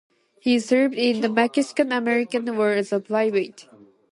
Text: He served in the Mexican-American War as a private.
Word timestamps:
He 0.39 0.57
served 0.57 0.95
in 0.95 1.21
the 1.21 1.29
Mexican-American 1.29 2.57
War 2.57 2.71
as 2.71 2.91
a 2.91 2.99
private. 2.99 3.67